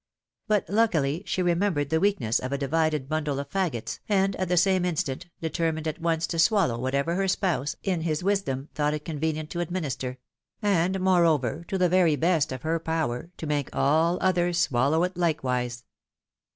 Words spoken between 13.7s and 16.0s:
all others swallow it Hkewise.